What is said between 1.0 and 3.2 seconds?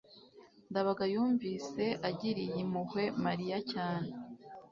yumvise agiriye impuhwe